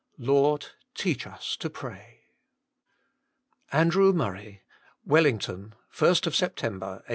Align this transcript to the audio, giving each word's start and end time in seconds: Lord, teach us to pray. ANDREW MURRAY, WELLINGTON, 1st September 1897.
Lord, 0.17 0.65
teach 0.95 1.27
us 1.27 1.55
to 1.57 1.69
pray. 1.69 2.21
ANDREW 3.71 4.13
MURRAY, 4.13 4.63
WELLINGTON, 5.05 5.75
1st 5.95 6.33
September 6.33 6.89
1897. 7.05 7.05